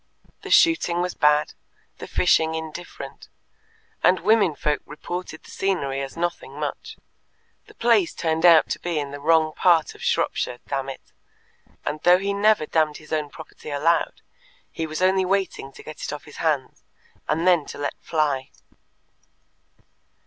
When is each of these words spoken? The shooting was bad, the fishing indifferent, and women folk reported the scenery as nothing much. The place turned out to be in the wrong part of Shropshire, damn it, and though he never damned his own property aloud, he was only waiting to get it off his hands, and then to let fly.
The 0.41 0.49
shooting 0.49 0.99
was 1.03 1.13
bad, 1.13 1.53
the 1.99 2.07
fishing 2.07 2.55
indifferent, 2.55 3.29
and 4.03 4.19
women 4.19 4.55
folk 4.55 4.81
reported 4.83 5.43
the 5.43 5.51
scenery 5.51 6.01
as 6.01 6.17
nothing 6.17 6.59
much. 6.59 6.97
The 7.67 7.75
place 7.75 8.11
turned 8.15 8.43
out 8.43 8.67
to 8.69 8.79
be 8.79 8.97
in 8.97 9.11
the 9.11 9.19
wrong 9.19 9.53
part 9.53 9.93
of 9.93 10.01
Shropshire, 10.01 10.57
damn 10.67 10.89
it, 10.89 11.11
and 11.85 11.99
though 12.01 12.17
he 12.17 12.33
never 12.33 12.65
damned 12.65 12.97
his 12.97 13.13
own 13.13 13.29
property 13.29 13.69
aloud, 13.69 14.23
he 14.71 14.87
was 14.87 15.03
only 15.03 15.23
waiting 15.23 15.71
to 15.73 15.83
get 15.83 16.03
it 16.03 16.11
off 16.11 16.25
his 16.25 16.37
hands, 16.37 16.81
and 17.27 17.45
then 17.45 17.67
to 17.67 17.77
let 17.77 17.93
fly. 17.99 18.49